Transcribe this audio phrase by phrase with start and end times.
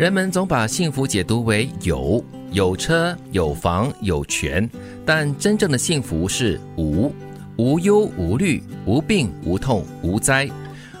[0.00, 4.66] 人们总把幸福解读为有有车有房有权，
[5.04, 7.14] 但真正的幸福是无
[7.56, 10.48] 无忧无虑无病无痛无灾。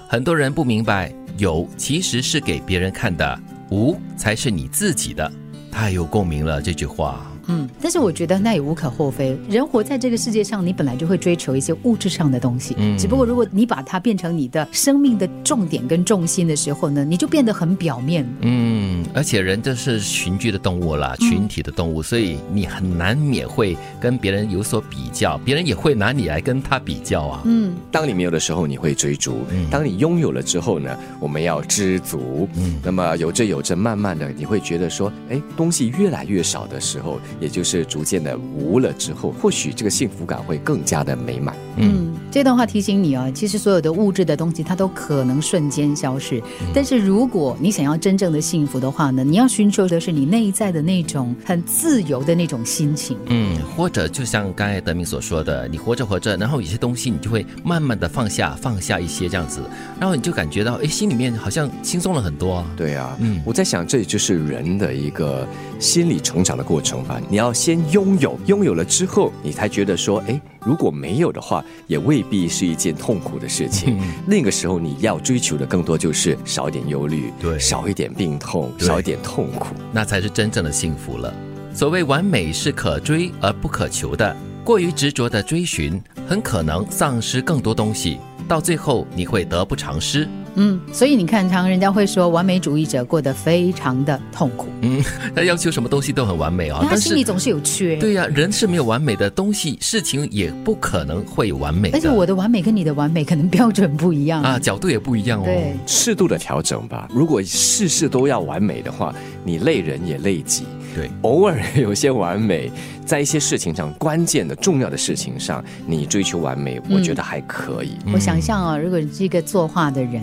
[0.06, 3.40] 很多人不明白，有其实是给别人看的，
[3.70, 5.32] 无才是你自己的。
[5.72, 7.29] 太有共鸣了，这句话。
[7.50, 9.36] 嗯，但是我觉得那也无可厚非。
[9.48, 12.74] 人活在这个世界上，你本来就会追求一些物质上的东西。
[12.78, 18.26] 嗯，只不过如果你把它变成你的生命的重点跟重心的时候呢，你就变得很表面。
[18.42, 27.42] 嗯，而且人这是群居的动物啦，群体的动物，所以你很难免会跟别人有所比较，别人也会拿你来跟他比较啊。
[27.44, 29.32] 嗯，当你没有的时候，你会追逐；
[29.70, 32.48] 当你拥有了之后呢，我们要知足。
[32.56, 37.18] 嗯，那么有着有着，慢慢的你会觉得说，哎，东西越来越少的时候。
[37.40, 41.54] 也就是逐渐的无了之后，或许这个幸福感会更加的美满。
[41.76, 46.42] 嗯，这段话提醒你啊，其实所有的物质的东西它都可能瞬间消失，
[46.74, 53.16] 但是如果你想要真正的幸福的话呢，你要寻求的是你内在的那种很自由的那种心情。
[53.26, 59.62] 嗯，或者就像刚才德明所说的，你活着活着，然后有些东西你就会慢慢的放下，放下一些这样子，
[59.98, 62.62] 然后你就感觉到哎，心里面好像轻松了很多。
[62.76, 65.46] 对啊，嗯，我在想，这就是人的一个
[65.78, 67.20] 心理成长的过程吧。
[67.30, 73.96] 你要先拥有，拥有了之后，你才觉得说，哎，如果没有的话，也未必是一件痛苦的事情。
[74.26, 81.32] 那个时候，你要追求的更多就是少一点忧虑，对，少一点病痛，少一点痛苦，那才是真正的幸福了。
[81.72, 90.28] 所谓完美是可追而不可求的，过于执着的追寻，很可能丧失更多东西，到最后你会得不偿失。
[90.54, 94.68] 嗯，所以你看，常人家会说，完美主义者过得非常的痛苦。
[94.82, 95.02] 嗯，
[95.34, 97.96] 他要求什么东西都很完美啊，他心里总是有缺。
[97.96, 101.90] 对呀，人是没有完美的东西，事情也不可能会有完美。
[101.90, 105.44] 而且我的完美跟你的完美可能标准不一样啊，角度也不一样哦。
[105.44, 107.08] 对，适度的调整吧。
[107.12, 110.64] 如果事事都要完美的话，你累人也累己。
[110.92, 112.68] 对，偶尔有些完美，
[113.06, 117.92] 在一些事情上，关键的、重要的事情上，你追求完美，我觉得还可以。
[118.12, 120.14] 我想象啊，如果是一个作画的人，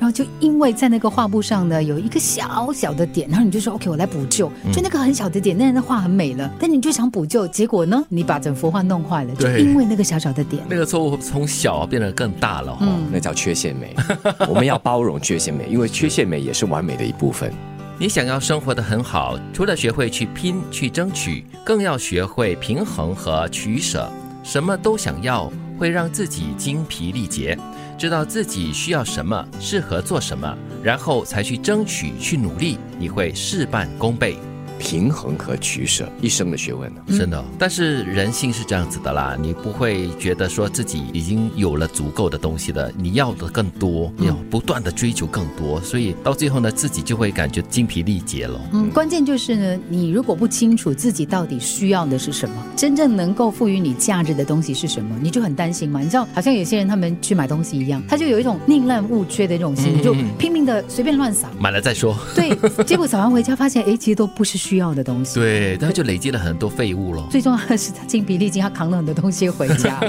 [0.00, 13.94] 然后就因为在那个画布上呢有一个小小的点，然后你就说 OK，我来补救，就那个很小的点，那人的画很美了，但你就想补救，结果呢，你把整幅画弄坏了，就因为那个小小的点，那个错误从小变得更大了，嗯，那叫缺陷美。
[14.48, 17.52] 我们要包容缺陷美，因为缺陷美也是完美的一部分。
[17.96, 24.10] 你想要生活的很好，除了学会去拼、去争取，更要学会平衡和取舍。
[24.42, 27.56] 什么都想要，会让自己精疲力竭。
[27.96, 34.36] 知道自己需要什么，适合做什么，然后才去争取、去努力，你会事半功倍。
[34.78, 37.00] 平衡和取舍，一生的学问呢？
[37.08, 48.60] 真的，但是人性是这样子的啦，你不会觉得说自己已经有了足够的东西的，你要的更多，要不断的追求更多，所以到最后呢，自己就会感觉精疲力竭了。
[48.72, 56.00] 嗯，关键就是呢，你如果不清楚自己到底需要的是什么，真正能够赋予你价值的东西是什么，你就很担心嘛。
[56.00, 62.16] 你知道，好像有些人他们去买东西一样，他就有一种宁滥勿缺的这种心，就拼命的随便乱撒，买了再说。
[62.34, 64.63] 对，结果扫完回家发现，哎，其实都不是。
[64.64, 67.26] 需要的东西，对，他就累积了很多废物了。
[67.30, 70.00] 最重要的是，他精疲力尽，他扛了很多东西回家，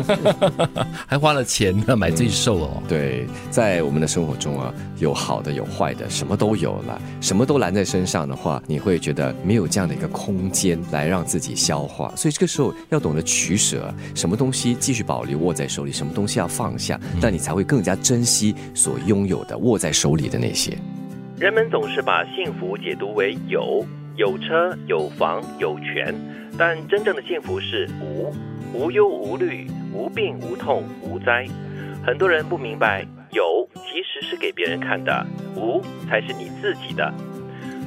[1.05, 2.83] 还花了钱呢买罪受哦。
[2.87, 12.13] 对，在我们的生活中啊，有好的有坏的，什么都有了，什么都揽在身上的话，你会觉得没有这样的一个空间来让自己消化。
[12.15, 20.77] 所以这个时候要懂得取舍，什么东西继续保留握在手里，什么东西要放下，那你才会更加珍惜所拥有的握在手里的那些。
[21.37, 23.85] 人们总是把幸福解读为有。
[24.15, 26.15] 有车有房有权，
[26.57, 28.33] 但真正的幸福是无
[28.73, 31.45] 无忧无虑无病无痛无灾。
[32.05, 37.13] 很多人不明白，有其实是给别人看的，无才是你自己的。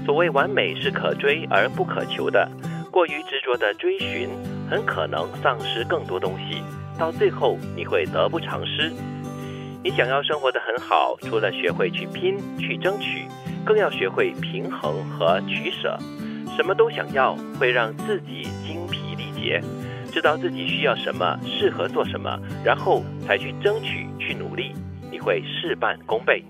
[0.04, 2.46] 所谓完美是可追而不可求的，
[2.90, 4.28] 过于执着的追寻，
[4.68, 6.62] 很可能丧失更多东西，
[6.98, 8.92] 到最后你会得不偿失。
[9.82, 13.24] 你想要生活的很好，除了学会去拼去争取，
[13.68, 15.98] 更要学会平衡和取舍。
[16.56, 19.62] 什么都想要，会让自己精疲力竭。
[20.10, 24.72] 知道自己需要什么，适合做什么，然后才去争取、去努力，
[25.12, 26.42] 你会事半功倍。